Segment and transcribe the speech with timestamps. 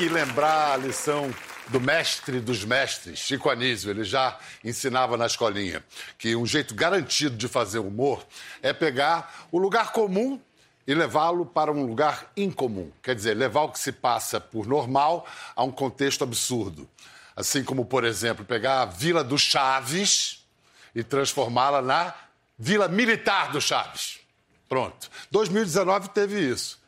[0.00, 1.30] que lembrar a lição
[1.68, 3.90] do mestre dos mestres, Chico Anísio.
[3.90, 5.84] Ele já ensinava na escolinha
[6.16, 8.26] que um jeito garantido de fazer humor
[8.62, 10.40] é pegar o lugar comum
[10.86, 12.90] e levá-lo para um lugar incomum.
[13.02, 16.88] Quer dizer, levar o que se passa por normal a um contexto absurdo.
[17.36, 20.46] Assim como, por exemplo, pegar a Vila do Chaves
[20.94, 22.14] e transformá-la na
[22.58, 24.18] Vila Militar do Chaves.
[24.66, 25.10] Pronto.
[25.30, 26.80] 2019 teve isso.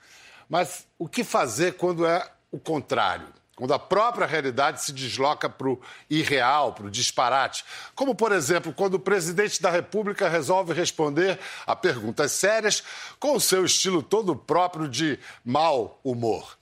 [0.48, 3.27] Mas o que fazer quando é o contrário?
[3.56, 7.65] Quando a própria realidade se desloca para o irreal, para o disparate.
[7.95, 12.83] Como, por exemplo, quando o presidente da República resolve responder a perguntas sérias
[13.19, 16.56] com o seu estilo todo próprio de mau humor.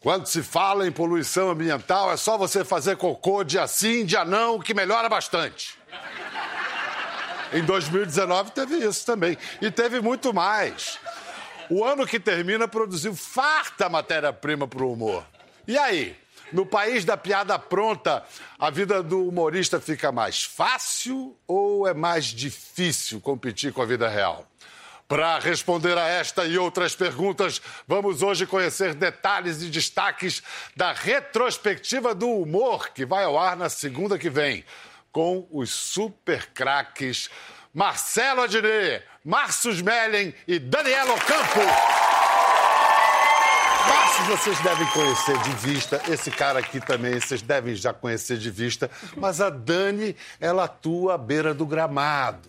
[0.00, 4.58] Quando se fala em poluição ambiental, é só você fazer cocô dia sim, dia não,
[4.58, 5.78] que melhora bastante.
[7.52, 9.36] Em 2019 teve isso também.
[9.60, 10.98] E teve muito mais.
[11.70, 15.24] O ano que termina produziu farta matéria-prima para o humor.
[15.68, 16.16] E aí?
[16.52, 18.24] No país da piada pronta,
[18.58, 24.08] a vida do humorista fica mais fácil ou é mais difícil competir com a vida
[24.08, 24.44] real?
[25.06, 30.42] Para responder a esta e outras perguntas, vamos hoje conhecer detalhes e destaques
[30.74, 34.64] da retrospectiva do humor que vai ao ar na segunda que vem,
[35.12, 37.30] com os super craques
[37.72, 41.60] Marcelo Adnet, Márcio Mellen e Daniela Ocampo.
[43.86, 46.00] Márcio, vocês devem conhecer de vista.
[46.08, 48.90] Esse cara aqui também, vocês devem já conhecer de vista.
[49.16, 52.48] Mas a Dani, ela atua à beira do gramado,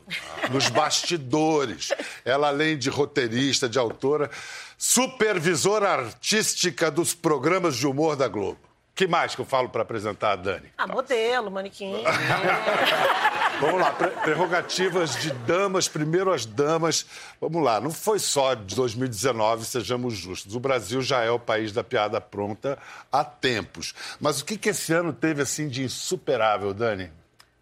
[0.50, 1.90] nos bastidores.
[2.24, 4.32] Ela, além de roteirista, de autora,
[4.78, 10.34] supervisora artística dos programas de humor da Globo que mais que eu falo para apresentar
[10.34, 10.72] a Dani?
[10.78, 12.04] Ah, modelo, manequim.
[13.60, 17.06] Vamos lá, prerrogativas de damas, primeiro as damas.
[17.40, 20.56] Vamos lá, não foi só de 2019, sejamos justos.
[20.56, 22.78] O Brasil já é o país da piada pronta
[23.12, 23.94] há tempos.
[24.20, 27.12] Mas o que, que esse ano teve assim de insuperável, Dani?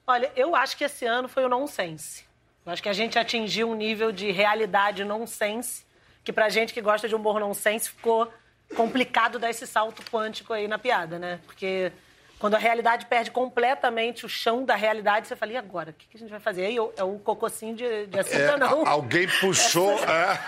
[0.08, 2.24] Olha, eu acho que esse ano foi o nonsense.
[2.66, 5.84] Eu acho que a gente atingiu um nível de realidade nonsense
[6.24, 8.32] que pra gente que gosta de humor nonsense ficou
[8.76, 11.40] complicado dar esse salto quântico aí na piada, né?
[11.46, 11.92] Porque
[12.40, 15.92] quando a realidade perde completamente o chão da realidade, você fala, e agora?
[15.92, 16.66] O que a gente vai fazer?
[16.66, 18.88] Aí é o cococinho de, de açúcar, é, não.
[18.88, 19.92] Alguém puxou.
[20.06, 20.40] É.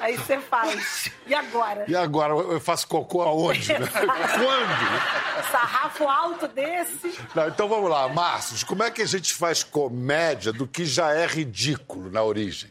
[0.00, 1.10] Aí você faz.
[1.26, 1.84] E agora?
[1.88, 2.32] E agora?
[2.32, 3.68] Eu faço cocô aonde?
[3.74, 5.50] Quando?
[5.50, 7.18] Sarrafo alto desse.
[7.34, 11.12] Não, então vamos lá, Márcio, como é que a gente faz comédia do que já
[11.12, 12.70] é ridículo na origem?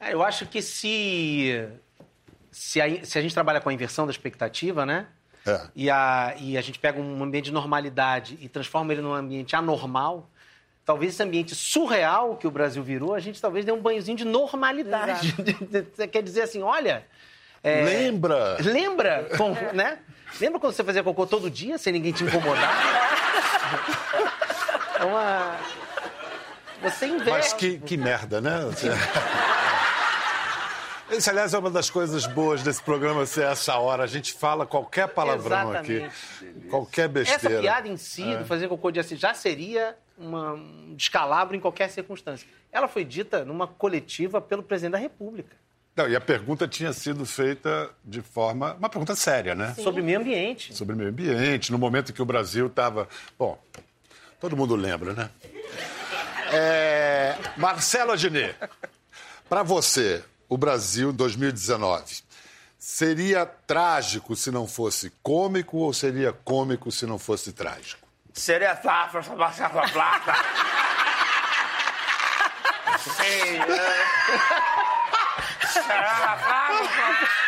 [0.00, 1.68] É, eu acho que se
[2.52, 5.06] se a, se a gente trabalha com a inversão da expectativa, né?
[5.46, 5.60] É.
[5.74, 9.56] E, a, e a gente pega um ambiente de normalidade e transforma ele num ambiente
[9.56, 10.30] anormal,
[10.84, 14.24] talvez esse ambiente surreal que o Brasil virou, a gente talvez dê um banhozinho de
[14.24, 15.34] normalidade.
[15.94, 17.04] Você quer dizer assim, olha.
[17.64, 18.58] É, lembra!
[18.60, 19.98] Lembra, com, né?
[20.40, 23.32] Lembra quando você fazia cocô todo dia sem ninguém te incomodar?
[25.02, 25.56] É uma.
[26.82, 27.30] Você inverte.
[27.30, 28.60] Mas que, que merda, né?
[31.16, 34.04] Isso, aliás, é uma das coisas boas desse programa ser essa hora.
[34.04, 36.04] A gente fala qualquer palavrão Exatamente.
[36.04, 37.54] aqui, qualquer besteira.
[37.54, 38.38] Essa piada em si, é.
[38.38, 42.46] do fazer cocô de assim, já seria uma, um descalabro em qualquer circunstância.
[42.70, 45.54] Ela foi dita numa coletiva pelo presidente da República.
[45.94, 48.74] Não, e a pergunta tinha sido feita de forma.
[48.74, 49.74] Uma pergunta séria, né?
[49.76, 49.82] Sim.
[49.82, 50.74] Sobre meio ambiente.
[50.74, 53.06] Sobre meio ambiente, no momento em que o Brasil estava.
[53.38, 53.58] Bom,
[54.40, 55.30] todo mundo lembra, né?
[56.50, 57.36] É...
[57.58, 58.54] Marcelo Agenê,
[59.48, 62.22] para você, o Brasil 2019.
[62.78, 68.06] Seria trágico se não fosse cômico ou seria cômico se não fosse trágico?
[68.34, 69.30] Seria não fosse
[69.88, 70.34] plata.
[72.98, 73.60] Sim.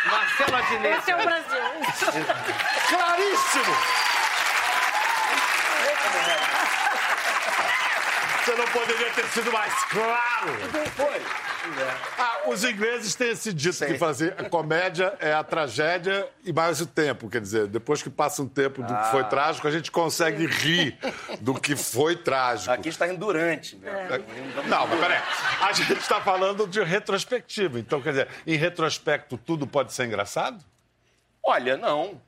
[0.09, 0.97] Marcelo Adnet.
[0.97, 1.61] Esse é o Brasil.
[2.89, 3.75] Claríssimo!
[8.45, 10.53] Você não poderia ter sido mais claro.
[10.95, 11.19] Foi.
[12.15, 13.87] Ah, os ingleses têm esse dito Sim.
[13.87, 17.27] que fazer a comédia é a tragédia e mais o tempo.
[17.27, 18.97] Quer dizer, depois que passa um tempo do ah.
[18.97, 19.23] que foi ah.
[19.23, 20.95] trágico, a gente consegue rir
[21.41, 22.71] do que foi trágico.
[22.71, 23.81] Aqui está indo durante.
[23.83, 24.21] É.
[24.67, 25.21] Não, mas peraí.
[25.61, 27.79] A gente está falando de retrospectiva.
[27.79, 30.63] Então, quer dizer, em retrospecto, tudo pode ser engraçado?
[31.43, 32.21] Olha, não.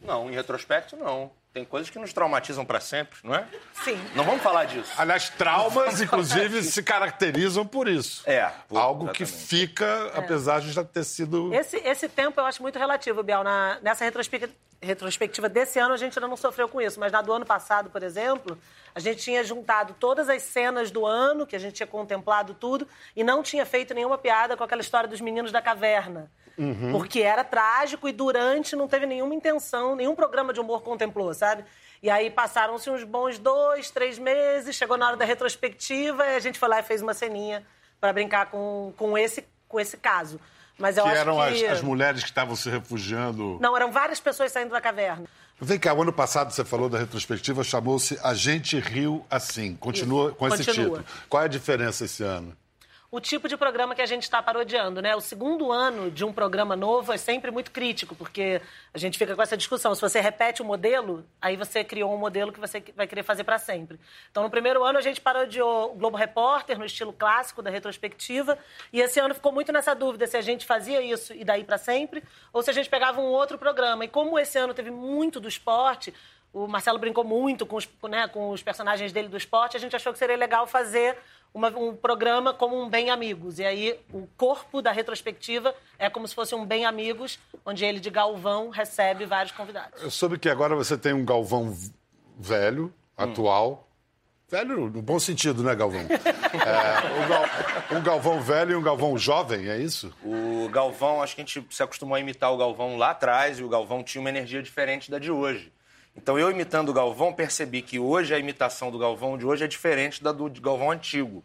[0.00, 3.44] Não, em retrospecto, não tem coisas que nos traumatizam para sempre, não é?
[3.84, 3.98] Sim.
[4.14, 4.92] Não vamos falar disso.
[4.96, 8.22] Aliás, traumas, inclusive, se caracterizam por isso.
[8.26, 8.48] É.
[8.68, 9.18] Por, Algo exatamente.
[9.18, 10.18] que fica, é.
[10.18, 11.52] apesar de já ter sido.
[11.52, 13.42] Esse, esse tempo eu acho muito relativo, Biel.
[13.42, 17.00] Na, nessa retrospectiva, retrospectiva desse ano, a gente ainda não sofreu com isso.
[17.00, 18.58] Mas na do ano passado, por exemplo,
[18.98, 22.84] A gente tinha juntado todas as cenas do ano, que a gente tinha contemplado tudo,
[23.14, 26.28] e não tinha feito nenhuma piada com aquela história dos meninos da caverna.
[26.58, 26.90] Uhum.
[26.90, 31.64] Porque era trágico e durante não teve nenhuma intenção, nenhum programa de humor contemplou, sabe?
[32.02, 36.40] E aí passaram-se uns bons dois, três meses, chegou na hora da retrospectiva e a
[36.40, 37.64] gente foi lá e fez uma ceninha
[38.00, 40.40] para brincar com, com, esse, com esse caso.
[40.78, 41.66] Mas eu que acho eram que...
[41.66, 43.58] as, as mulheres que estavam se refugiando.
[43.60, 45.24] Não, eram várias pessoas saindo da caverna.
[45.60, 49.74] Vem cá, o ano passado você falou da retrospectiva, chamou-se A Gente Riu Assim.
[49.74, 50.98] Continua Isso, com esse continua.
[50.98, 51.04] título.
[51.28, 52.56] Qual é a diferença esse ano?
[53.10, 55.16] O tipo de programa que a gente está parodiando, né?
[55.16, 58.60] O segundo ano de um programa novo é sempre muito crítico, porque
[58.92, 59.94] a gente fica com essa discussão.
[59.94, 63.44] Se você repete o modelo, aí você criou um modelo que você vai querer fazer
[63.44, 63.98] para sempre.
[64.30, 68.58] Então, no primeiro ano, a gente parodiou o Globo Repórter, no estilo clássico da retrospectiva,
[68.92, 71.78] e esse ano ficou muito nessa dúvida se a gente fazia isso e daí para
[71.78, 72.22] sempre,
[72.52, 74.04] ou se a gente pegava um outro programa.
[74.04, 76.12] E como esse ano teve muito do esporte,
[76.52, 79.94] o Marcelo brincou muito com os, né, com os personagens dele do esporte, a gente
[79.94, 81.16] achou que seria legal fazer
[81.52, 83.58] uma, um programa como um Bem Amigos.
[83.58, 88.00] E aí o corpo da retrospectiva é como se fosse um Bem Amigos, onde ele,
[88.00, 90.02] de Galvão, recebe vários convidados.
[90.02, 91.74] Eu soube que agora você tem um Galvão
[92.38, 93.86] velho, atual.
[94.50, 96.06] Velho no bom sentido, né, Galvão?
[96.48, 97.44] É, um, Gal,
[97.98, 100.12] um Galvão velho e um Galvão jovem, é isso?
[100.24, 103.62] O Galvão, acho que a gente se acostumou a imitar o Galvão lá atrás e
[103.62, 105.70] o Galvão tinha uma energia diferente da de hoje.
[106.18, 109.68] Então eu imitando o Galvão percebi que hoje a imitação do Galvão de hoje é
[109.68, 111.44] diferente da do Galvão antigo.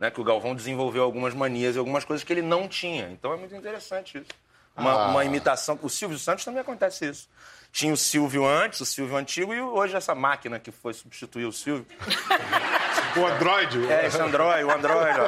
[0.00, 0.10] Né?
[0.10, 3.08] Que o Galvão desenvolveu algumas manias e algumas coisas que ele não tinha.
[3.08, 4.26] Então é muito interessante isso.
[4.76, 5.08] Uma, ah.
[5.08, 5.78] uma imitação.
[5.80, 7.28] O Silvio Santos também acontece isso.
[7.70, 11.52] Tinha o Silvio antes, o Silvio antigo, e hoje essa máquina que foi substituir o
[11.52, 11.86] Silvio.
[13.16, 13.92] o Android.
[13.92, 15.20] É, esse Android, o Android.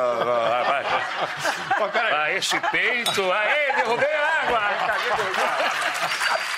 [1.81, 2.15] oh, peraí.
[2.15, 3.31] Ah, esse peito.
[3.31, 4.61] Aê, derrubei a água.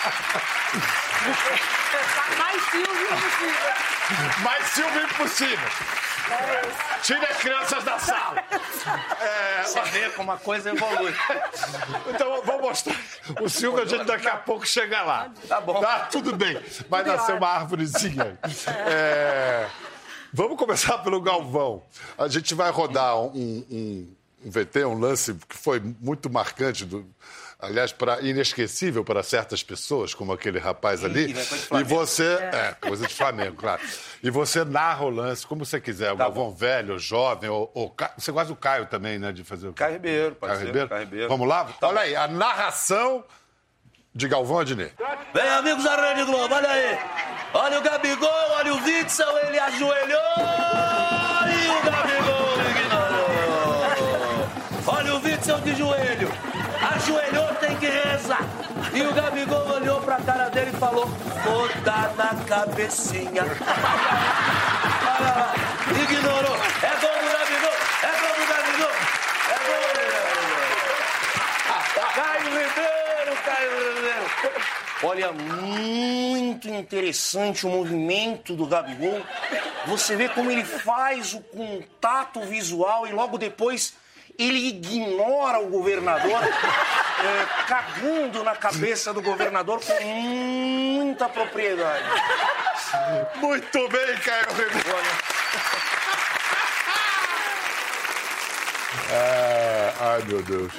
[2.39, 4.43] Mais Silvio impossível.
[4.43, 5.69] Mais Silvio impossível.
[7.03, 8.45] Tire as crianças da sala.
[9.21, 11.15] É, Você vê como a coisa evolui.
[12.09, 12.97] Então, vou mostrar.
[13.41, 15.31] O Silvio, a gente daqui a pouco chega lá.
[15.49, 15.81] Tá bom.
[15.81, 16.61] Tá, tudo bem.
[16.89, 18.39] Vai nascer uma árvorezinha.
[18.87, 19.69] É...
[20.33, 21.83] Vamos começar pelo Galvão.
[22.17, 24.17] A gente vai rodar um, um,
[24.47, 27.05] um VT, um lance que foi muito marcante do,
[27.63, 31.35] aliás, para inesquecível para certas pessoas, como aquele rapaz ali.
[31.35, 32.25] Sim, e você.
[32.25, 32.57] É.
[32.57, 32.77] é.
[32.89, 33.81] coisa de Flamengo, claro.
[34.23, 36.55] E você narra o lance como você quiser, o tá Galvão bom.
[36.55, 39.33] velho, jovem, ou, ou, Você gosta do Caio também, né?
[39.33, 40.67] De fazer o Caio Ribeiro, pode Caio ser.
[40.67, 40.89] Ribeiro?
[40.89, 41.29] Caio Ribeiro.
[41.29, 41.65] Vamos lá?
[41.65, 42.01] Tá Olha bom.
[42.01, 43.25] aí, a narração
[44.13, 44.95] de Galvão Adnet.
[45.33, 46.99] Bem, amigos da Rede Globo, olha aí.
[47.55, 50.21] Olha o Gabigol, olha o Witzel, ele ajoelhou
[51.49, 53.83] e o Gabigol ignorou.
[54.87, 58.43] Olha o Witzel de joelho ajoelhou, tem que rezar.
[58.93, 61.69] E o Gabigol olhou pra cara dele e falou: Vou
[62.17, 63.45] na cabecinha.
[66.03, 66.57] Ignorou.
[66.83, 68.95] É gol do Gabigol, é gol do Gabigol,
[69.49, 70.53] é gol do Gabigol.
[72.15, 74.27] Caio Ribeiro, Caio Ribeiro.
[75.05, 79.21] Olha, muito interessante o movimento do Gabigol.
[79.87, 83.95] Você vê como ele faz o contato visual e logo depois
[84.39, 92.05] ele ignora o governador, é, cagando na cabeça do governador com muita propriedade.
[93.37, 94.45] Muito bem, Caio
[99.11, 100.73] é, Ai, meu Deus.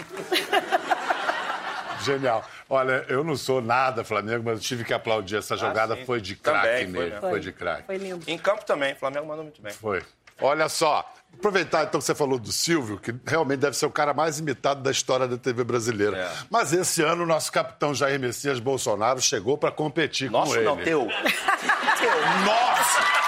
[2.04, 2.44] Genial.
[2.70, 5.38] Olha, eu não sou nada Flamengo, mas eu tive que aplaudir.
[5.38, 7.12] Essa jogada ah, foi de craque nele.
[7.20, 7.86] Foi, foi de craque.
[7.86, 8.30] Foi lindo.
[8.30, 9.72] Em campo também, o Flamengo mandou muito bem.
[9.72, 10.02] Foi.
[10.42, 14.14] Olha só, aproveitar então que você falou do Silvio, que realmente deve ser o cara
[14.14, 16.18] mais imitado da história da TV brasileira.
[16.18, 16.32] É.
[16.50, 20.66] Mas esse ano o nosso capitão Jair Messias Bolsonaro chegou para competir Nosso, com ele.
[20.66, 21.08] Nosso não, teu.
[22.00, 22.22] teu.
[22.46, 23.24] Nossa!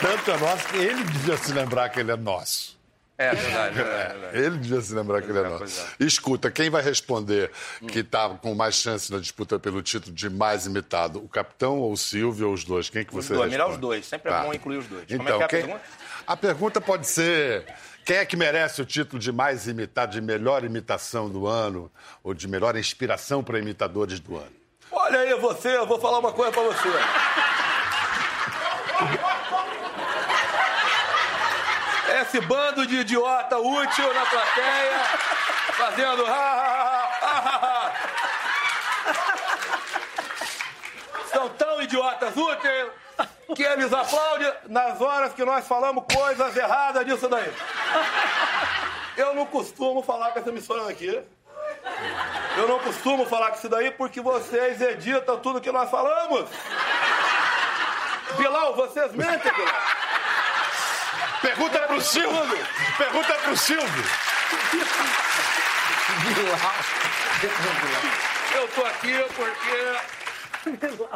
[0.00, 2.75] Tanto é nosso que ele devia se lembrar que ele é nosso.
[3.18, 4.38] É verdade, é verdade.
[4.38, 5.86] Ele devia se lembrar que ele é nosso.
[5.98, 7.50] Escuta, quem vai responder
[7.88, 11.18] que está com mais chance na disputa pelo título de mais imitado?
[11.24, 12.90] O capitão ou o Silvio ou os dois?
[12.90, 13.50] Quem que você os dois?
[13.50, 14.04] Melhor os dois.
[14.04, 14.42] Sempre é tá.
[14.42, 15.04] bom incluir os dois.
[15.04, 15.58] Então, Como é que é quem...
[15.58, 15.84] a pergunta?
[16.26, 17.64] A pergunta pode ser
[18.04, 21.90] quem é que merece o título de mais imitado, de melhor imitação do ano
[22.22, 24.52] ou de melhor inspiração para imitadores do ano?
[24.92, 26.88] Olha aí você, eu vou falar uma coisa para você.
[32.26, 34.98] esse bando de idiota útil na plateia,
[35.72, 36.26] fazendo
[41.32, 42.90] São tão idiotas úteis
[43.54, 47.52] que eles aplaudem nas horas que nós falamos coisas erradas disso daí.
[49.16, 51.22] Eu não costumo falar com essa emissora aqui.
[52.56, 56.50] Eu não costumo falar com isso daí porque vocês editam tudo que nós falamos.
[58.36, 59.85] Bilal, vocês mentem, Bilal.
[61.42, 62.66] Pergunta pro Silvio!
[62.98, 64.04] Pergunta pro Silvio!
[68.54, 69.96] Eu tô aqui porque.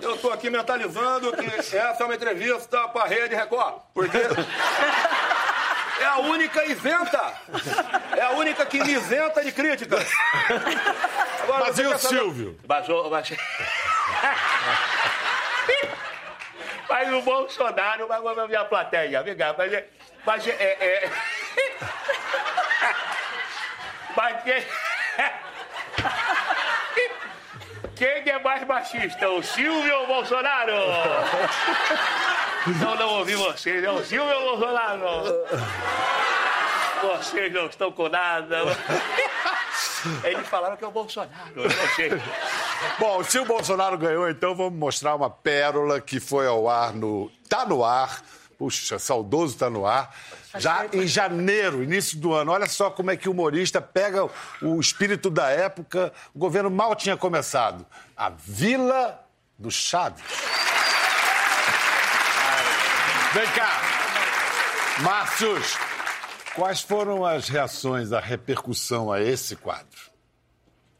[0.02, 3.80] Eu tô aqui mentalizando que essa é uma entrevista pra Rede Record.
[3.94, 4.18] Porque.
[6.00, 7.34] É a única isenta.
[8.16, 10.08] É a única que me isenta de críticas.
[11.42, 12.58] Agora, Mas e o Silvio?
[12.66, 13.36] Baixou, baixou.
[16.88, 19.86] Mas o Bolsonaro vai pra minha plateia, vem cá, mas é.
[20.24, 20.50] Mas é.
[20.50, 21.10] é, é...
[24.16, 24.64] Mas quem.
[28.00, 30.72] Quem é mais machista, o Silvio ou o Bolsonaro?
[32.80, 35.00] Não, não ouvi vocês, é o Silvio ou o Bolsonaro?
[37.02, 38.56] Vocês não estão com nada.
[40.24, 42.10] Eles falaram que é o Bolsonaro, eu não sei.
[42.98, 47.30] Bom, se o Bolsonaro ganhou, então vamos mostrar uma pérola que foi ao ar no.
[47.50, 48.22] Tá no ar.
[48.60, 50.14] Puxa, saudoso tá no ar.
[50.58, 52.52] Já em janeiro, início do ano.
[52.52, 54.28] Olha só como é que o humorista pega
[54.60, 56.12] o espírito da época.
[56.34, 57.86] O governo mal tinha começado.
[58.14, 59.18] A Vila
[59.58, 60.22] do Chaves.
[63.32, 63.80] Vem cá.
[65.00, 65.78] Márcios,
[66.54, 70.10] quais foram as reações, a repercussão a esse quadro?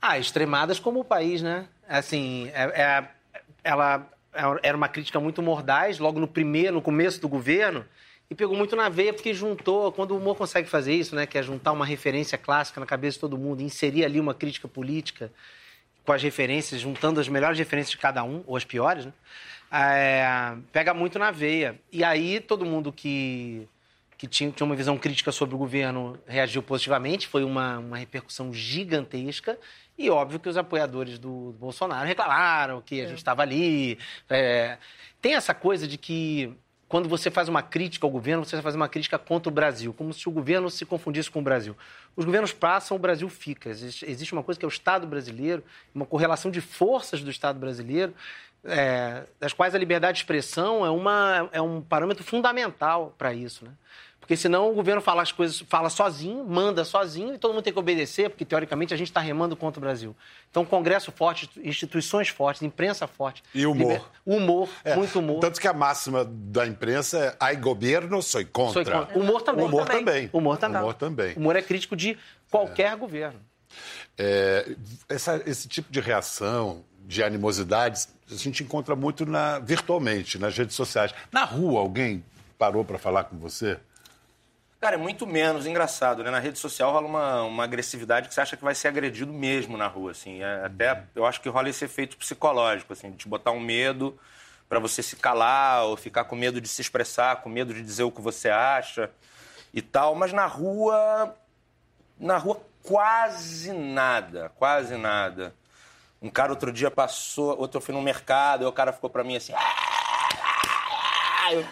[0.00, 1.66] Ah, extremadas como o país, né?
[1.86, 3.08] Assim, é- é-
[3.62, 4.06] ela
[4.62, 7.84] era uma crítica muito mordaz logo no primeiro, no começo do governo,
[8.30, 11.36] e pegou muito na veia porque juntou, quando o humor consegue fazer isso, né, que
[11.36, 15.32] é juntar uma referência clássica na cabeça de todo mundo, inserir ali uma crítica política
[16.04, 19.12] com as referências, juntando as melhores referências de cada um, ou as piores, né?
[19.72, 21.78] É, pega muito na veia.
[21.92, 23.68] E aí todo mundo que
[24.20, 28.52] que tinha, tinha uma visão crítica sobre o governo reagiu positivamente, foi uma, uma repercussão
[28.52, 29.58] gigantesca.
[30.00, 33.98] E óbvio que os apoiadores do, do Bolsonaro reclamaram que a gente estava ali.
[34.30, 34.78] é.
[35.20, 36.56] Tem essa coisa de que
[36.88, 40.14] quando você faz uma crítica ao governo, você faz uma crítica contra o Brasil, como
[40.14, 41.76] se o governo se confundisse com o Brasil.
[42.16, 43.68] Os governos passam, o Brasil fica.
[43.68, 45.62] Existe, existe uma coisa que é o Estado brasileiro,
[45.94, 48.14] uma correlação de forças do Estado brasileiro,
[48.64, 53.66] é, das quais a liberdade de expressão é, uma, é um parâmetro fundamental para isso,
[53.66, 53.72] né?
[54.30, 57.72] Porque senão o governo fala as coisas, fala sozinho, manda sozinho e todo mundo tem
[57.72, 60.14] que obedecer, porque teoricamente a gente está remando contra o Brasil.
[60.48, 63.42] Então, Congresso forte, instituições fortes, imprensa forte.
[63.52, 63.88] E humor.
[63.94, 65.40] liber- Humor, É, muito humor.
[65.40, 68.84] Tanto que a máxima da imprensa é ai governo, sou contra.
[68.84, 69.18] Sou contra.
[69.18, 69.64] Humor também.
[69.66, 70.04] Humor também.
[70.04, 70.30] também.
[70.32, 70.80] Humor também.
[70.80, 71.34] Humor também.
[71.36, 72.16] Humor é crítico de
[72.48, 73.40] qualquer governo.
[74.16, 74.76] É,
[75.08, 80.76] essa- esse tipo de reação, de animosidades, a gente encontra muito na- virtualmente, nas redes
[80.76, 81.12] sociais.
[81.32, 82.24] Na rua, alguém
[82.56, 83.76] parou para falar com você?
[84.80, 86.30] Cara, é muito menos engraçado, né?
[86.30, 89.76] Na rede social rola uma, uma agressividade que você acha que vai ser agredido mesmo
[89.76, 90.42] na rua, assim.
[90.42, 94.18] É, até eu acho que rola esse efeito psicológico, assim, de te botar um medo
[94.70, 98.04] para você se calar ou ficar com medo de se expressar, com medo de dizer
[98.04, 99.10] o que você acha
[99.74, 100.14] e tal.
[100.14, 101.36] Mas na rua,
[102.18, 105.54] na rua quase nada, quase nada.
[106.22, 109.22] Um cara outro dia passou, outro eu fui no mercado, e o cara ficou pra
[109.22, 109.52] mim assim.
[109.54, 111.66] "Ah, Eu...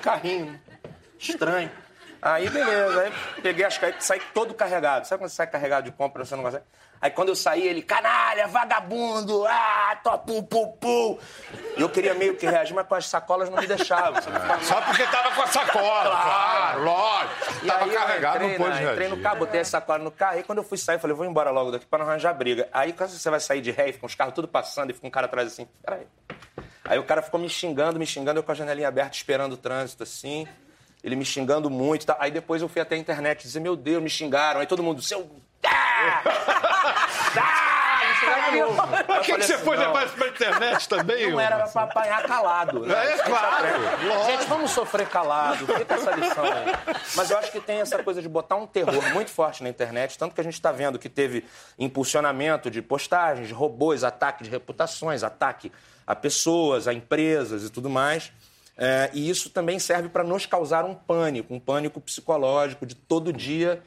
[0.00, 0.58] Carrinho.
[1.18, 1.70] Estranho.
[2.22, 3.00] Aí, beleza.
[3.02, 3.12] Aí
[3.42, 5.06] peguei as caixas, saí todo carregado.
[5.06, 6.64] Sabe quando você sai carregado de compra, você não consegue?
[7.02, 11.18] Aí quando eu saí, ele, canalha, vagabundo, ah, topu, pu, pu.
[11.78, 14.20] E eu queria meio que reagir, mas com as sacolas não me deixavam.
[14.20, 14.64] sabe?
[14.66, 17.64] Só porque tava com a sacola, claro, lógico.
[17.64, 19.22] E Tava aí carregado, entrei, não pôde na- entrei no reagir.
[19.22, 21.50] carro, botei a sacola no carro, e quando eu fui sair, eu falei, vou embora
[21.50, 22.68] logo daqui pra não arranjar briga.
[22.70, 25.06] Aí quando você vai sair de ré, e fica os carros tudo passando, e fica
[25.06, 26.06] um cara atrás assim, peraí.
[26.84, 29.56] Aí o cara ficou me xingando, me xingando, eu com a janelinha aberta, esperando o
[29.56, 30.46] trânsito assim.
[31.02, 32.06] Ele me xingando muito.
[32.06, 32.16] tal.
[32.20, 34.60] Aí depois eu fui até a internet dizer, meu Deus, me xingaram.
[34.60, 35.30] Aí todo mundo, seu.
[35.66, 36.22] Ah!
[37.36, 38.00] Ah!
[38.06, 38.82] Me xingaram de novo.
[38.82, 41.30] Aí eu Por que, que você assim, foi levar isso pra internet também?
[41.30, 42.80] Não era pra apanhar calado.
[42.80, 43.12] né?
[43.14, 43.66] É, claro,
[44.06, 44.30] lógico.
[44.30, 45.66] Gente, vamos sofrer calado.
[45.66, 46.94] Fica essa lição aí.
[47.14, 50.18] Mas eu acho que tem essa coisa de botar um terror muito forte na internet.
[50.18, 51.44] Tanto que a gente está vendo que teve
[51.78, 55.72] impulsionamento de postagens, de robôs, ataque de reputações, ataque
[56.06, 58.32] a pessoas, a empresas e tudo mais.
[58.82, 63.30] É, e isso também serve para nos causar um pânico, um pânico psicológico de todo
[63.30, 63.82] dia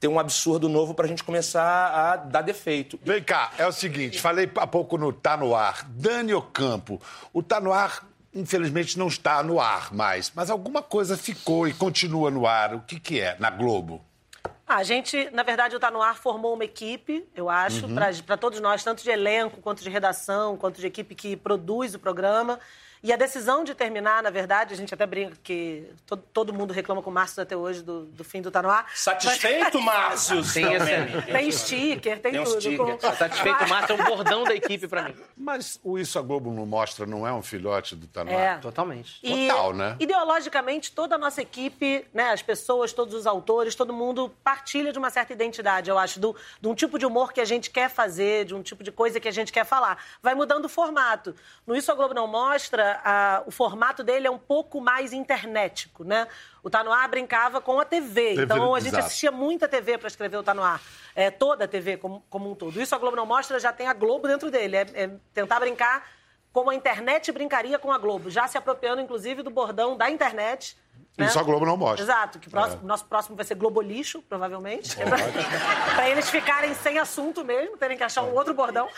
[0.00, 2.98] ter um absurdo novo para a gente começar a dar defeito.
[3.02, 5.84] Vem cá, é o seguinte, falei há pouco no Tá No Ar.
[5.88, 6.98] Dani Ocampo,
[7.30, 11.74] o Tá No Ar, infelizmente, não está no ar mais, mas alguma coisa ficou e
[11.74, 12.74] continua no ar.
[12.74, 14.02] O que, que é na Globo?
[14.66, 17.86] Ah, a gente, na verdade, o Tá No Ar formou uma equipe, eu acho,
[18.24, 21.98] para todos nós, tanto de elenco, quanto de redação, quanto de equipe que produz o
[21.98, 22.58] programa.
[23.02, 26.72] E a decisão de terminar, na verdade, a gente até brinca que todo, todo mundo
[26.72, 28.86] reclama com o Márcio até hoje do, do fim do No Ar.
[28.94, 30.42] Satisfeito, Márcio?
[30.52, 31.32] Tem esse-.
[31.32, 32.60] Tem sticker, tem, Tem tudo.
[32.60, 32.98] sticker.
[32.98, 35.14] Com- Satisfeito, Márcio é um bordão da equipe pra mim.
[35.36, 38.56] Mas o Isso a Globo não mostra não é um filhote do no É.
[38.58, 39.18] Totalmente.
[39.22, 39.96] E, Total, né?
[40.00, 44.98] Ideologicamente, toda a nossa equipe, né, as pessoas, todos os autores, todo mundo partilha de
[44.98, 47.88] uma certa identidade, eu acho, do- de um tipo de humor que a gente quer
[47.88, 50.02] fazer, de um tipo de coisa que a gente quer falar.
[50.22, 51.34] Vai mudando o formato.
[51.66, 56.04] No Isso a Globo não mostra, a- o formato dele é um pouco mais internetico,
[56.04, 56.26] né?
[56.62, 59.06] O Tá No Ar brincava com a TV, TV, então a gente exato.
[59.06, 60.80] assistia muita TV para escrever o Tá No Ar.
[61.14, 62.80] É, toda a TV como, como um todo.
[62.80, 64.76] Isso a Globo não mostra, já tem a Globo dentro dele.
[64.76, 66.06] É, é tentar brincar
[66.52, 70.76] como a internet brincaria com a Globo, já se apropriando, inclusive, do bordão da internet.
[71.16, 71.26] Né?
[71.26, 72.04] Isso a Globo não mostra.
[72.04, 74.96] Exato, que o próximo- nosso próximo vai ser Globolixo, provavelmente.
[74.96, 78.88] Para eles ficarem sem assunto mesmo, terem que achar um outro bordão.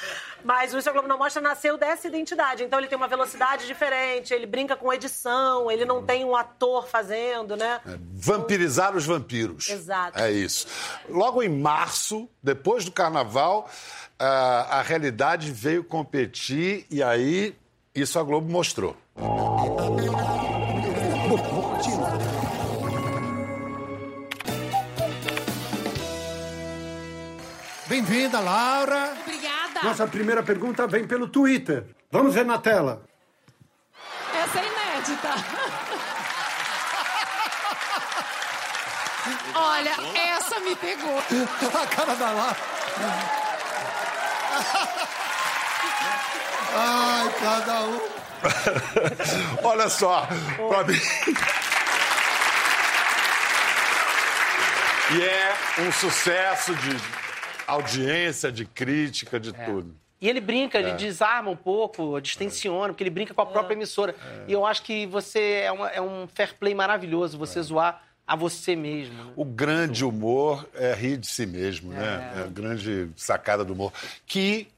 [0.45, 2.63] Mas o Isso a Globo não mostra nasceu dessa identidade.
[2.63, 6.87] Então ele tem uma velocidade diferente, ele brinca com edição, ele não tem um ator
[6.87, 7.81] fazendo, né?
[8.13, 9.69] Vampirizar os vampiros.
[9.69, 10.19] Exato.
[10.19, 10.67] É isso.
[11.09, 13.69] Logo em março, depois do carnaval,
[14.19, 17.57] a, a realidade veio competir e aí
[17.95, 18.95] isso a Globo mostrou.
[27.91, 29.17] Bem-vinda, Laura.
[29.21, 29.83] Obrigada.
[29.83, 31.85] Nossa primeira pergunta vem pelo Twitter.
[32.09, 33.03] Vamos ver na tela.
[34.33, 35.35] Essa é inédita.
[39.57, 41.19] Olha, essa me pegou.
[41.19, 42.57] A cara da Laura.
[46.77, 48.01] Ai, cada um.
[49.67, 50.29] Olha só,
[50.69, 51.01] pra mim.
[55.11, 57.21] E é um sucesso de
[57.67, 59.95] audiência, de crítica, de tudo.
[60.21, 60.83] E ele brinca, É.
[60.83, 64.15] ele desarma um pouco, distensiona, porque ele brinca com a própria emissora.
[64.47, 68.37] E eu acho que você é, uma- é um fair play maravilhoso, você zoar a
[68.37, 69.15] você mesmo.
[69.25, 69.33] né?
[69.35, 72.35] O grande humor é rir de si mesmo, né?
[72.37, 73.93] É a grande sacada do humor.
[74.27, 74.69] Que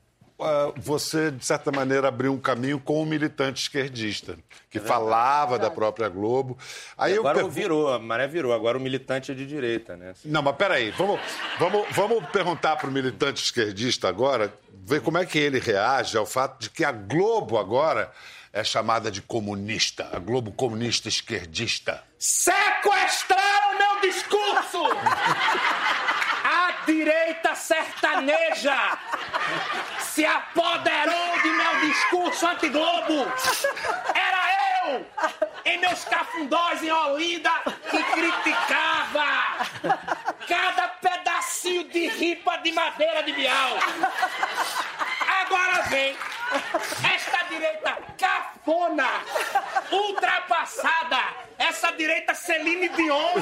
[0.77, 4.37] você, de certa maneira, abriu um caminho com o militante esquerdista,
[4.71, 6.59] que falava da própria Globo.
[6.99, 8.53] Aí eu Agora pergunto- virou, a maré virou.
[8.53, 10.15] Agora o militante é de direita, né?
[10.25, 11.21] Não, mas peraí, vamos,
[11.59, 14.53] vamos, vamos perguntar para o militante esquerdista agora,
[14.85, 18.11] ver como é que ele reage ao fato de que a Globo agora
[18.53, 22.03] é chamada de comunista, a Globo comunista esquerdista.
[22.19, 24.83] Sequestraram meu discurso!
[26.87, 28.99] Direita sertaneja
[30.01, 33.33] se apoderou de meu discurso anti-Globo!
[34.15, 35.07] Era eu,
[35.65, 37.51] em meus cafundós em Olinda,
[37.91, 39.27] que criticava
[40.49, 43.79] cada pedacinho de ripa de madeira de bial.
[45.41, 46.17] Agora vem
[47.15, 49.09] esta direita cafona,
[49.91, 51.23] ultrapassada,
[51.59, 53.35] essa direita Celine Dion,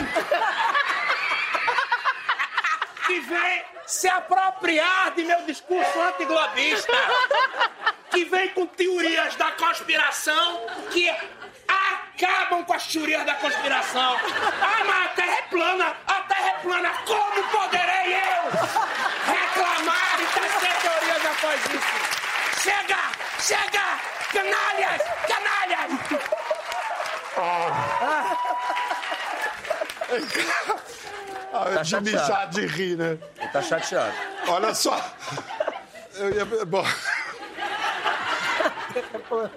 [4.00, 6.96] se apropriar de meu discurso antiglobista,
[8.10, 11.10] que vem com teorias da conspiração que
[11.68, 14.16] acabam com as teorias da conspiração.
[14.62, 18.50] Ah, mas a Terra é plana, a Terra é plana, como poderei eu
[19.34, 21.94] reclamar e tecer teorias após isso?
[22.62, 23.00] Chega,
[23.38, 24.00] chega,
[24.32, 25.90] canalhas, canalhas!
[31.52, 32.04] Ah, de chateado.
[32.04, 33.18] mijar de rir, né?
[33.52, 34.14] Tá chateado.
[34.48, 35.14] Olha só.
[36.14, 36.84] Eu ia- bom.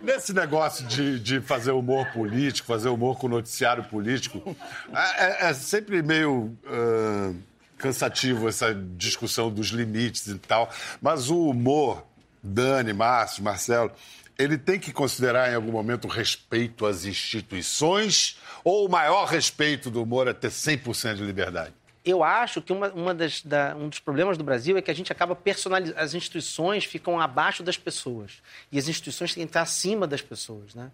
[0.01, 4.55] Nesse negócio de, de fazer humor político, fazer humor com noticiário político,
[4.93, 7.33] é, é- é sempre meio ah,
[7.77, 10.69] cansativo essa discussão dos limites e tal.
[11.01, 12.05] Mas o humor,
[12.41, 13.91] Dani, Márcio, Marcelo,
[14.37, 19.89] ele tem que considerar em algum momento o respeito às instituições ou o maior respeito
[19.89, 21.73] do humor é ter 100% de liberdade?
[22.05, 24.93] Eu acho que uma, uma das, da- um dos problemas do Brasil é que a
[24.93, 25.97] gente acaba personalizando.
[25.99, 28.41] As instituições ficam abaixo das pessoas.
[28.71, 30.91] E as instituições têm que estar acima das pessoas, né?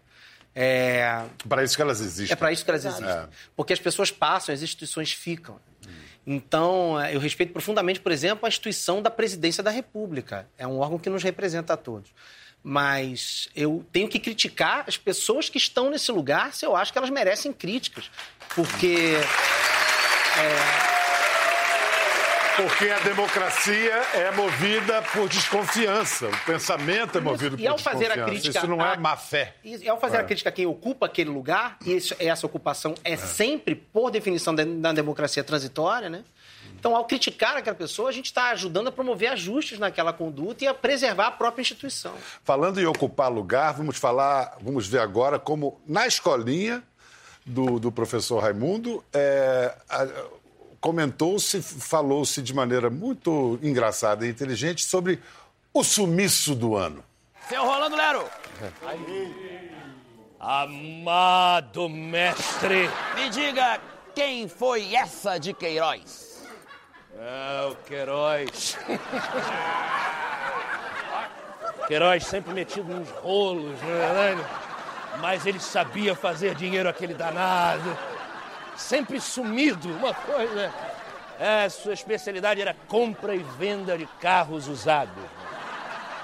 [0.53, 2.33] É, Para isso que elas existem.
[2.33, 3.07] é para isso que elas existem.
[3.07, 3.27] É.
[3.55, 5.59] Porque as pessoas passam, as instituições ficam.
[6.27, 10.47] Então, eh, eu respeito profundamente, por exemplo, a instituição da presidência da República.
[10.57, 12.11] É um órgão que nos representa a todos.
[12.63, 16.97] Mas eu tenho que criticar as pessoas que estão nesse lugar se eu acho que
[16.97, 18.11] elas merecem críticas.
[18.53, 19.13] Porque.
[22.61, 26.27] Porque a democracia é movida por desconfiança.
[26.27, 28.29] O pensamento é movido E por ao fazer a desconfiança.
[28.31, 29.55] crítica Isso não é a- má fé.
[29.63, 33.15] E ao fazer a crítica a quem ocupa aquele lugar, e isso- essa ocupação é,
[33.15, 36.23] sempre, por definição, da, da democracia transitória, né?
[36.77, 40.67] Então, ao criticar aquela pessoa, a gente está ajudando a promover ajustes naquela conduta e
[40.67, 42.13] a preservar a própria instituição.
[42.43, 46.81] Falando em ocupar lugar, vamos falar, vamos ver agora como na escolinha
[47.45, 50.07] do, do professor Raimundo é, a-
[50.79, 55.19] comentou-se, falou-se de maneira muito engraçada e inteligente sobre
[55.73, 57.03] o sumiço do ano.
[57.47, 58.25] Seu Rolando Lero.
[60.39, 62.89] Amado mestre.
[63.15, 63.79] Me diga
[64.15, 66.43] quem foi essa de Queiroz?
[67.17, 68.77] É o Queiroz.
[71.87, 74.49] Queiroz sempre metido nos rolos, não é verdade?
[75.19, 77.97] Mas ele sabia fazer dinheiro aquele danado.
[78.79, 80.73] Sempre sumido, uma coisa.
[81.37, 85.21] É, sua especialidade era compra e venda de carros usados.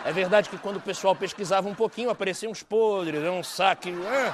[0.05, 3.93] É verdade que quando o pessoal pesquisava um pouquinho, apareciam uns podres, é um saque,
[4.07, 4.33] ah,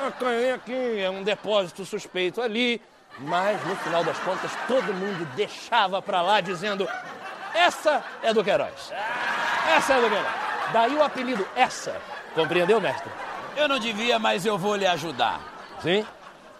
[0.00, 2.80] ah, aqui, é um depósito suspeito ali.
[3.18, 6.86] Mas, no final das contas, todo mundo deixava pra lá dizendo
[7.54, 8.92] essa é do Queiroz.
[9.74, 10.34] Essa é do Queiroz.
[10.74, 11.96] Daí o apelido essa.
[12.34, 13.10] Compreendeu, mestre?
[13.56, 15.40] Eu não devia, mas eu vou lhe ajudar.
[15.82, 16.06] Sim?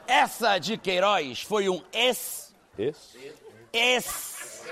[0.06, 2.54] Essa de Queiroz foi um ex.
[2.78, 3.32] Esse?
[3.72, 4.64] Ex.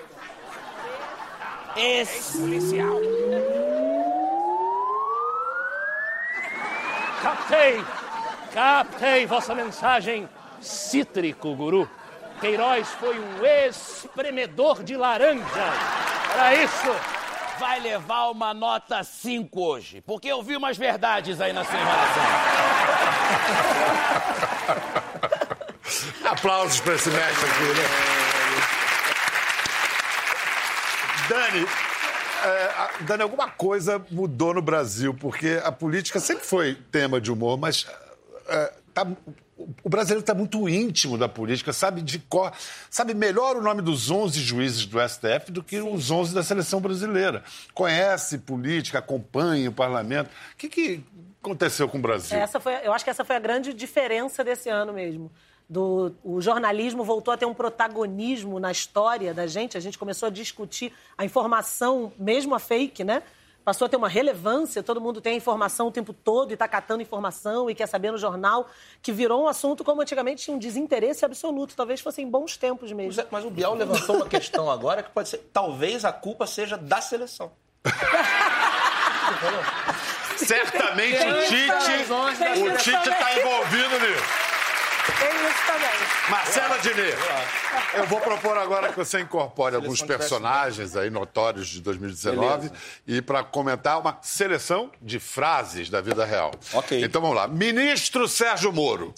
[1.77, 2.97] Ex-policial.
[7.23, 7.85] Captei!
[8.53, 10.29] Captei vossa mensagem,
[10.61, 11.89] cítrico guru.
[12.41, 15.45] Queiroz foi um espremedor de laranja.
[16.33, 16.97] Era isso.
[17.59, 22.25] Vai levar uma nota 5 hoje, porque eu vi umas verdades aí na sua enrolação.
[26.31, 27.85] Aplausos para esse mestre aqui, né?
[31.29, 31.67] Dani,
[32.45, 37.59] é, Dani, alguma coisa mudou no Brasil, porque a política sempre foi tema de humor,
[37.59, 37.87] mas
[38.49, 39.07] é, tá-
[39.83, 42.53] o brasileiro está muito íntimo da política, sabe de cor,
[42.89, 46.81] sabe melhor o nome dos 11 juízes do STF do que os 11 da seleção
[46.81, 47.43] brasileira.
[47.75, 50.29] Conhece política, acompanha o parlamento.
[50.29, 51.05] O que, que
[51.43, 52.39] aconteceu com o Brasil?
[52.39, 55.31] Essa foi, eu acho que essa foi a grande diferença desse ano mesmo.
[55.71, 59.77] Do, o jornalismo voltou a ter um protagonismo na história da gente.
[59.77, 63.23] A gente começou a discutir a informação, mesmo a fake, né?
[63.65, 66.67] Passou a ter uma relevância, todo mundo tem a informação o tempo todo e está
[66.67, 68.69] catando informação e quer saber no jornal,
[69.01, 71.77] que virou um assunto como antigamente tinha um desinteresse absoluto.
[71.77, 73.23] Talvez fossem bons tempos mesmo.
[73.31, 75.39] Mas o Biel levantou uma questão agora que pode ser.
[75.53, 77.53] Talvez a culpa seja da seleção.
[80.37, 82.13] Certamente o Tem isso Tite,
[82.61, 84.50] o Tite está envolvido nisso.
[85.19, 86.31] Tem isso também.
[86.31, 87.15] Marcela Diniz,
[87.95, 92.73] eu vou propor agora que você incorpore alguns personagens aí notórios de 2019 Beleza.
[93.07, 96.53] e para comentar uma seleção de frases da vida real.
[96.73, 97.03] Ok.
[97.03, 97.49] Então vamos lá.
[97.49, 99.15] Ministro Sérgio Moro,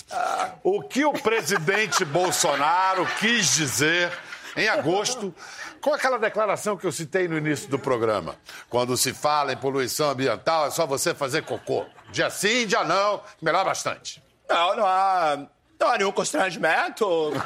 [0.63, 4.11] o que o presidente Bolsonaro quis dizer
[4.57, 5.35] em agosto
[5.81, 8.37] com aquela declaração que eu citei no início do programa?
[8.71, 11.85] Quando se fala em poluição ambiental, é só você fazer cocô.
[12.11, 14.23] Dia sim, dia não, melhor bastante.
[14.49, 15.39] Não, não há,
[15.83, 17.05] não há nenhum constrangimento.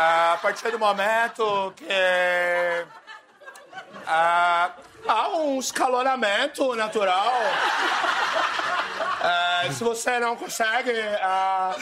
[0.00, 1.84] Ah, a partir do momento que
[4.06, 4.70] ah,
[5.08, 7.32] há um escalonamento natural.
[9.20, 11.74] Ah, se você não consegue ah,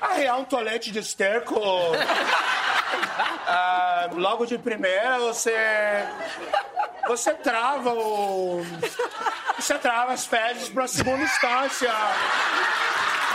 [0.00, 1.60] arrear um tolete de esterco
[4.14, 6.06] logo de primeira, você
[7.08, 8.64] você trava o
[9.56, 11.92] você trava as fezes para segunda instância.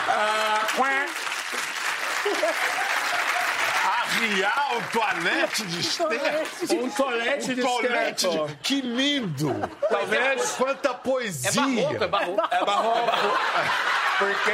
[0.08, 0.62] Ah.
[3.86, 6.74] Arriar o toalete de esterco.
[6.74, 8.48] um tolete de Tolete esterco.
[8.48, 8.56] de...
[8.58, 9.54] Que lindo!
[9.90, 11.62] Talvez Quanta poesia!
[12.02, 12.48] É barroco, é barroco.
[12.52, 13.38] é barroco.
[14.18, 14.52] Porque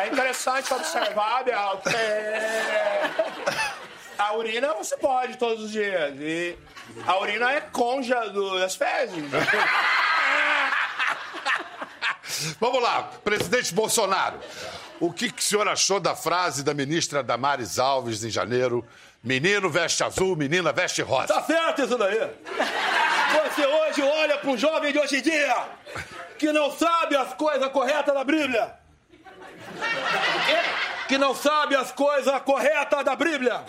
[0.00, 1.90] é interessante observar, Biel, que
[4.18, 6.14] a urina você pode todos os dias.
[6.18, 6.56] E
[7.06, 9.22] a urina é conja do- das fezes.
[12.58, 14.40] Vamos lá, presidente Bolsonaro.
[15.02, 18.86] O que, que o senhor achou da frase da ministra Damares Alves em janeiro?
[19.20, 21.26] Menino veste azul, menina veste rosa.
[21.26, 22.20] Tá certo isso daí.
[23.48, 25.66] Você hoje olha para um jovem de hoje em dia
[26.38, 28.74] que não sabe as coisas corretas da Bíblia.
[31.08, 33.60] Que não sabe as coisas corretas da Bíblia.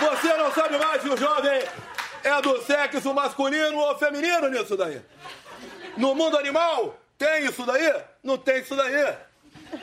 [0.00, 1.62] Você não sabe mais se o jovem
[2.22, 5.00] é do sexo masculino ou feminino nisso daí.
[5.96, 8.02] No mundo animal, tem isso daí?
[8.22, 9.16] Não tem isso daí.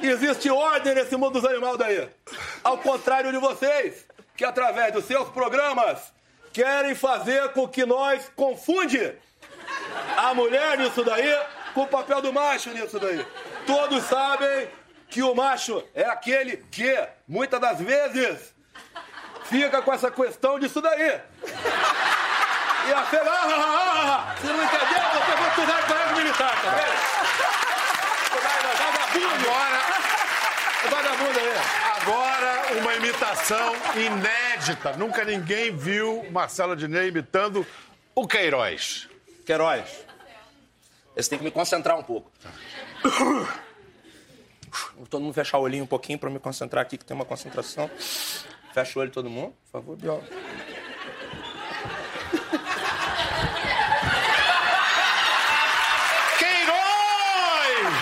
[0.02, 2.10] Existe ordem nesse mundo dos animais daí.
[2.64, 6.14] Ao contrário de vocês, que através dos seus programas
[6.54, 9.14] querem fazer com que nós confunde
[10.18, 11.38] a mulher nisso daí
[11.74, 13.26] com o papel do macho nisso daí.
[13.66, 14.70] Todos sabem
[15.10, 18.54] que o macho é aquele que, muitas das vezes,
[19.46, 21.22] fica com essa questão disso daí.
[22.88, 26.62] E a Fê, ah, ah, ah, ah, se não entendeu, você vai estudar colégio militar,
[26.62, 27.61] tá?
[29.16, 29.82] Agora,
[30.90, 32.02] Vagabundo aí.
[32.02, 34.94] agora uma imitação inédita.
[34.98, 37.66] Nunca ninguém viu Marcelo Adnet imitando
[38.16, 39.10] o Queiroz.
[39.46, 40.06] Queiroz.
[41.16, 42.32] Esse tem que me concentrar um pouco.
[45.10, 47.26] Todo mundo fechar o olhinho um pouquinho pra eu me concentrar aqui, que tem uma
[47.26, 47.90] concentração.
[48.74, 50.24] Fecha o olho todo mundo, por favor, Biel.
[56.62, 57.96] Queiroz!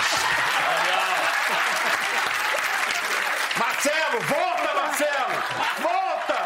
[3.58, 5.44] Marcelo, volta, Marcelo!
[5.82, 6.40] Volta!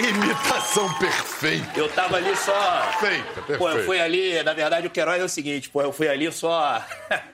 [0.00, 1.76] Que imitação perfeita!
[1.76, 2.82] Eu tava ali só.
[3.00, 3.58] Perfeita, perfeita.
[3.58, 6.30] Pô, eu fui ali, na verdade o Queiroz é o seguinte, pô, eu fui ali
[6.30, 6.80] só.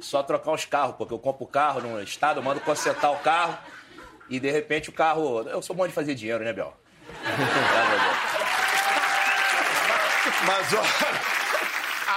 [0.00, 3.18] só trocar os carros, porque eu compro o carro no estado, eu mando consertar o
[3.18, 3.56] carro
[4.28, 5.48] e de repente o carro.
[5.48, 6.76] Eu sou bom de fazer dinheiro, né, Bel?
[10.46, 10.88] Mas olha,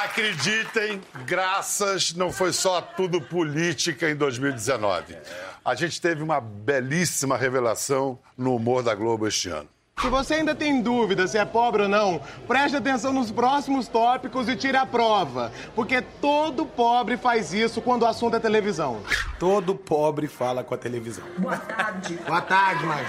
[0.05, 5.17] acreditem, graças não foi só tudo política em 2019.
[5.63, 9.72] A gente teve uma belíssima revelação no humor da Globo este ano.
[9.99, 14.49] Se você ainda tem dúvida se é pobre ou não, preste atenção nos próximos tópicos
[14.49, 15.51] e tire a prova.
[15.75, 19.01] Porque todo pobre faz isso quando o assunto é televisão.
[19.39, 21.23] Todo pobre fala com a televisão.
[21.37, 22.19] Boa tarde.
[22.27, 23.07] Boa tarde, mas.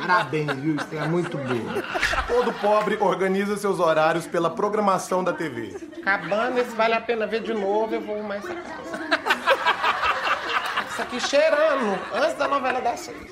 [0.00, 0.76] Parabéns, viu?
[0.76, 1.82] Isso é muito bom.
[2.26, 5.76] Todo pobre organiza seus horários pela programação da TV.
[6.00, 8.42] Acabando, esse vale a pena ver de novo, eu vou mais.
[8.44, 8.52] Isso
[11.02, 13.30] aqui cheirando, antes da novela das seis.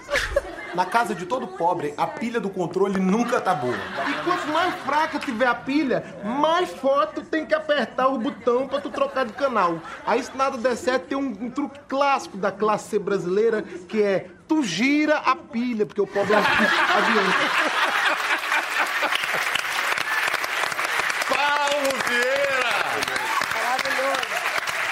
[0.78, 3.74] Na casa de todo pobre, a pilha do controle nunca tá boa.
[3.74, 8.80] E quanto mais fraca tiver a pilha, mais forte tem que apertar o botão pra
[8.80, 9.80] tu trocar de canal.
[10.06, 14.00] Aí se nada der certo, tem um, um truque clássico da classe C brasileira, que
[14.00, 16.42] é tu gira a pilha, porque o pobre é um
[16.96, 17.24] avião.
[21.28, 22.48] Paulo Vieira!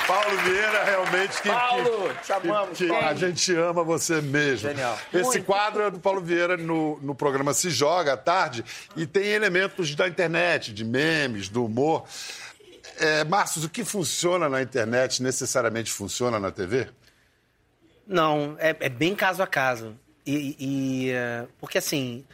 [0.07, 1.49] Paulo Vieira, realmente que.
[1.49, 4.69] Paulo, que, te amamos, que, a gente ama você mesmo.
[4.69, 4.99] Genial.
[5.12, 8.64] Esse quadro é do Paulo Vieira no, no programa Se Joga à tarde
[8.97, 12.05] e tem elementos da internet, de memes, do humor.
[12.99, 16.88] É, Márcio, o que funciona na internet necessariamente funciona na TV?
[18.07, 19.99] Não, é, é bem caso a caso.
[20.25, 22.25] E, e, eh, porque assim,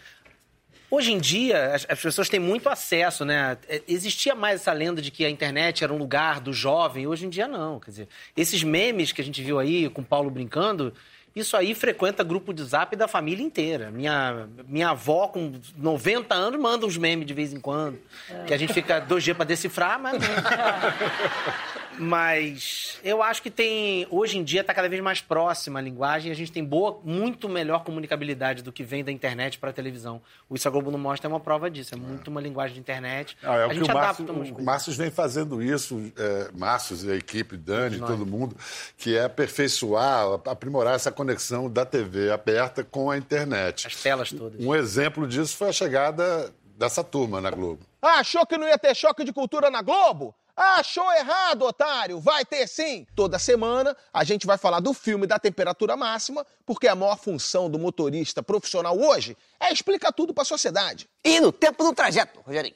[0.93, 3.57] hoje em dia as, as pessoas têm muito acesso, né?
[3.67, 7.07] É, Existia mais essa lenda de que a internet era um lugar do jovem.
[7.07, 7.81] Hoje em dia não.
[7.81, 10.93] Quer dizer, esses memes que a gente viu aí com o Paulo brincando,
[11.35, 13.91] isso aí frequenta grupo de zap da família inteira.
[13.91, 17.99] Minha, minha avó, com 90 anos, manda uns memes de vez em quando.
[18.47, 20.23] Que a gente fica dois dias pra decifrar, mas.
[21.99, 24.07] Mas eu acho que tem.
[24.11, 26.31] Hoje em dia está cada vez mais próxima a linguagem.
[26.31, 30.21] A gente tem boa, muito melhor comunicabilidade do que vem da internet para a televisão.
[30.49, 31.95] O Isso a Globo não mostra é uma prova disso.
[31.95, 33.37] É muito uma linguagem de internet.
[33.43, 34.63] Ah, é o a que gente o adapta Márcio, umas o.
[34.63, 38.11] Márcio vem fazendo isso, é, Márcio e a equipe, Dani, Nós.
[38.11, 38.57] todo mundo,
[38.97, 43.87] que é aperfeiçoar, aprimorar essa conexão da TV aberta com a internet.
[43.87, 44.65] As telas todas.
[44.65, 47.81] Um exemplo disso foi a chegada dessa turma na Globo.
[48.01, 50.35] Ah, achou que não ia ter choque de cultura na Globo?
[50.55, 52.21] Achou errado, otário!
[52.21, 53.07] Vai ter sim!
[53.17, 57.71] Toda semana a gente vai falar do filme da temperatura máxima, porque a maior função
[57.71, 61.09] do motorista profissional hoje é explicar tudo pra sociedade.
[61.25, 62.75] E no tempo do trajeto, Rogerinho.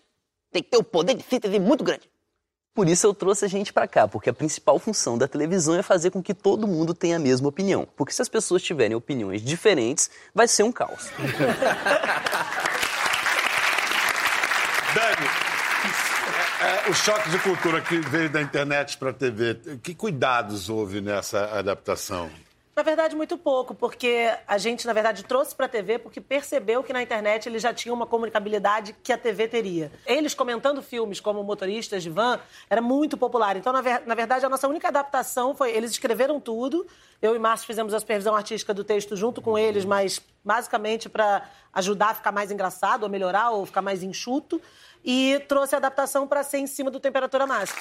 [0.50, 2.08] Tem que ter um poder de síntese muito grande.
[2.74, 5.82] Por isso eu trouxe a gente pra cá, porque a principal função da televisão é
[5.82, 7.88] fazer com que todo mundo tenha a mesma opinião.
[7.96, 11.10] Porque se as pessoas tiverem opiniões diferentes, vai ser um caos.
[14.94, 15.45] Dani,
[16.60, 21.00] é, o choque de cultura que veio da internet para a TV, que cuidados houve
[21.00, 22.30] nessa adaptação?
[22.76, 26.82] Na verdade, muito pouco, porque a gente, na verdade, trouxe para a TV porque percebeu
[26.82, 29.90] que na internet eles já tinham uma comunicabilidade que a TV teria.
[30.04, 33.56] Eles comentando filmes como Motoristas de Van era muito popular.
[33.56, 35.70] Então, na, ver- na verdade, a nossa única adaptação foi.
[35.70, 36.86] Eles escreveram tudo.
[37.22, 41.48] Eu e Márcio fizemos a supervisão artística do texto junto com eles, mas basicamente para
[41.72, 44.60] ajudar a ficar mais engraçado, ou melhorar, ou ficar mais enxuto.
[45.02, 47.80] E trouxe a adaptação para ser em cima do temperatura máxima.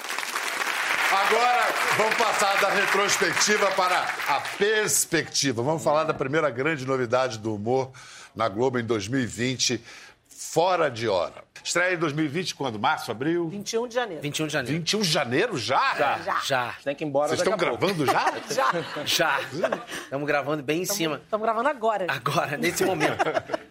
[1.12, 5.62] Agora vamos passar da retrospectiva para a perspectiva.
[5.62, 7.92] Vamos falar da primeira grande novidade do humor
[8.34, 9.80] na Globo em 2020,
[10.28, 11.44] Fora de Hora.
[11.62, 12.76] Estreia em 2020 quando?
[12.76, 13.48] Março, abril?
[13.48, 14.22] 21 de janeiro.
[14.22, 14.78] 21 de janeiro.
[14.78, 15.94] 21 de janeiro já?
[15.96, 16.40] Já.
[16.44, 16.74] Já.
[16.82, 18.34] Tem que ir embora Vocês estão gravando já?
[19.06, 19.40] Já.
[19.52, 19.78] Já.
[20.02, 21.20] Estamos gravando bem em cima.
[21.22, 22.06] Estamos gravando agora.
[22.08, 23.24] Agora, nesse momento.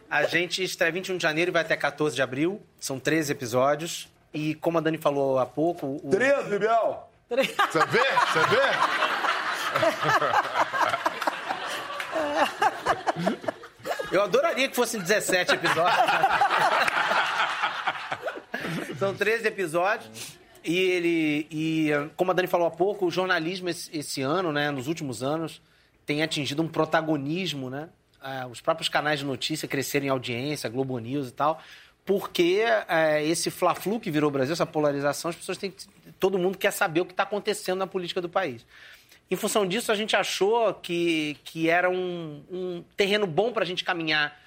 [0.10, 2.62] A gente estreia 21 de janeiro e vai até 14 de abril.
[2.80, 4.08] São 13 episódios.
[4.34, 6.00] E como a Dani falou há pouco...
[6.02, 6.10] O...
[6.10, 7.15] 13, Biel!
[7.30, 8.04] Você vê?
[8.32, 8.62] Você vê?
[14.12, 16.06] Eu adoraria que fossem 17 episódios.
[19.00, 20.38] São 13 episódios.
[20.64, 21.48] E ele.
[21.52, 25.22] E, como a Dani falou há pouco, o jornalismo esse, esse ano, né, nos últimos
[25.22, 25.62] anos,
[26.06, 27.90] tem atingido um protagonismo, né?
[28.22, 31.62] Ah, os próprios canais de notícia cresceram em audiência, Globo News e tal,
[32.06, 35.74] porque é, esse fla-flu que virou o Brasil, essa polarização, as pessoas têm
[36.20, 38.66] todo mundo quer saber o que está acontecendo na política do país.
[39.30, 43.66] Em função disso, a gente achou que, que era um, um terreno bom para a
[43.66, 44.40] gente caminhar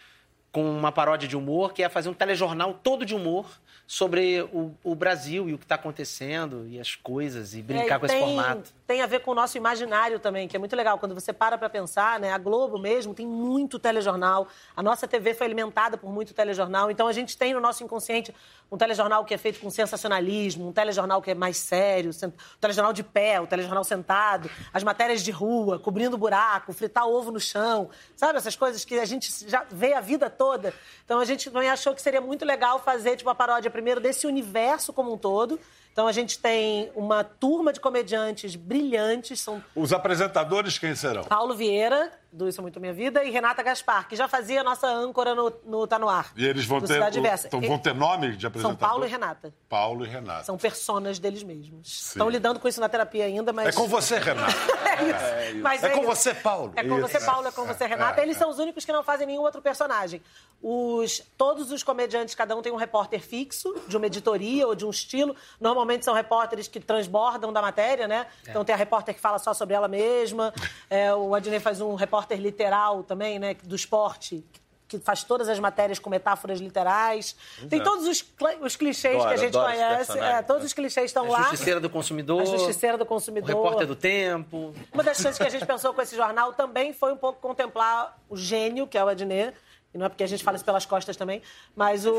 [0.52, 3.50] com uma paródia de humor, que é fazer um telejornal todo de humor
[3.86, 7.98] sobre o, o Brasil e o que está acontecendo e as coisas e brincar É,
[7.98, 8.72] com tem, esse formato.
[8.88, 10.98] Tem a ver com o nosso imaginário também, que é muito legal.
[10.98, 12.32] Quando você para para pensar, né?
[12.32, 14.48] A Globo mesmo tem muito telejornal.
[14.74, 16.90] A nossa TV foi alimentada por muito telejornal.
[16.90, 18.34] Então a gente tem no nosso inconsciente
[18.72, 22.94] um telejornal que é feito com sensacionalismo, um telejornal que é mais sério, o telejornal
[22.94, 27.90] de pé, o telejornal sentado, as matérias de rua, cobrindo buraco, fritar ovo no chão,
[28.16, 28.38] sabe?
[28.38, 30.72] Essas coisas que a gente já vê a vida toda.
[31.04, 34.26] Então a gente também achou que seria muito legal fazer tipo, a paródia primeiro desse
[34.26, 35.60] universo como um todo.
[35.98, 41.24] Então a gente tem uma turma de comediantes brilhantes, são Os apresentadores quem serão?
[41.24, 44.64] Paulo Vieira, do Isso é Muito Minha Vida, e Renata Gaspar, que já fazia a
[44.64, 46.30] nossa âncora no, no Tá No Ar.
[46.36, 47.06] E eles vão ter, o-
[47.46, 48.76] então, vão ter nome de São apresentador?
[48.88, 49.54] Paulo e Renata.
[49.68, 50.44] Paulo e Renata.
[50.44, 51.88] São personas deles mesmos.
[51.90, 52.08] Sim.
[52.18, 53.68] Estão lidando com isso na terapia ainda, mas...
[53.68, 54.52] É com você, Renata.
[55.00, 55.60] é isso.
[55.62, 56.06] Mas É com isso.
[56.06, 56.72] você, Paulo.
[56.76, 57.26] É com você, Isso.
[57.26, 58.20] Paulo, é com você, Renata.
[58.20, 60.20] É, Eles são os únicos que não fazem nenhum outro personagem.
[60.62, 64.84] Os, todos os comediantes, cada um tem um repórter fixo, de uma editoria ou de
[64.84, 65.34] um estilo.
[65.60, 68.26] Normalmente são repórteres que transbordam da matéria, né?
[68.46, 70.52] Então tem a repórter que fala só sobre ela mesma.
[70.90, 73.54] É, o Adnei faz um repórter literal também, né?
[73.62, 74.44] Do esporte,
[74.86, 77.36] que faz todas as matérias com metáforas literais.
[77.68, 77.82] Tem é.
[77.82, 80.18] todos os, cl- os clichês que a gente conhece.
[80.18, 81.42] É, todos os clichês estão A lá.
[81.42, 82.40] Justiceira do Consumidor.
[82.42, 83.54] A Justiceira do Consumidor.
[83.54, 84.72] O Repórter do Tempo.
[84.92, 88.18] Uma das coisas que a gente pensou com esse jornal também foi um pouco contemplar
[88.30, 89.54] o gênio, que é o Adnet.
[89.94, 91.40] E não é porque a gente fala isso pelas costas também,
[91.74, 92.10] mas o,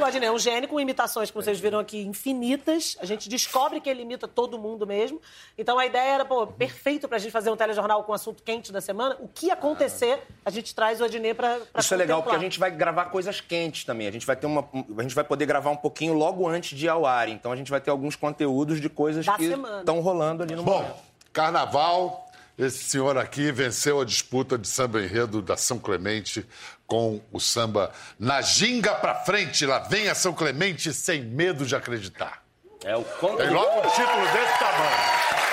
[0.00, 2.96] o Adnet é um gênio com imitações, como vocês viram aqui, infinitas.
[3.00, 5.20] A gente descobre que ele imita todo mundo mesmo.
[5.58, 8.72] Então a ideia era, pô, perfeito pra gente fazer um telejornal com o assunto quente
[8.72, 9.16] da semana.
[9.20, 12.38] O que acontecer, a gente traz o Adnet pra, pra Isso é legal, porque a
[12.38, 12.50] contemplar.
[12.50, 14.06] gente vai gravar coisas quentes também.
[14.06, 14.66] A gente vai ter uma.
[14.98, 17.28] A gente vai poder gravar um pouquinho logo antes de ir ao ar.
[17.28, 20.62] Então a gente vai ter alguns conteúdos de coisas Da que estão rolando ali no
[20.62, 20.98] Bom,
[21.32, 22.25] carnaval.
[22.58, 26.46] Esse senhor aqui venceu a disputa de samba enredo da São Clemente
[26.86, 29.66] com o samba Na Ginga pra Frente.
[29.66, 32.42] Lá vem a São Clemente sem medo de acreditar.
[32.82, 35.45] É o Tem logo um título desse tamanho.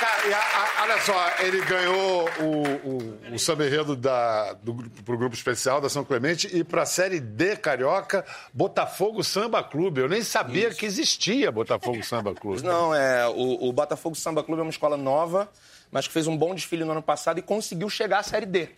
[0.00, 5.02] Cara, a- a- olha só, ele ganhou o, o, o samba enredo da, do, grupo-
[5.02, 10.00] pro grupo especial da São Clemente e pra série D Carioca, Botafogo Samba Clube.
[10.00, 12.62] Eu nem sabia que existia Botafogo Samba Clube.
[12.62, 13.26] Não, é.
[13.28, 15.50] O, o Botafogo Samba Clube é uma escola nova,
[15.90, 18.68] mas que fez um bom desfile no ano passado e conseguiu chegar à Série D.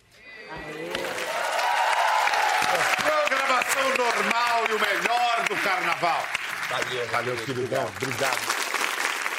[2.97, 6.23] Programação normal e o melhor do carnaval.
[6.69, 7.85] Valeu, Valeu, queridão.
[7.85, 8.39] Obrigado.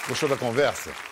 [0.09, 0.91] Gostou da conversa?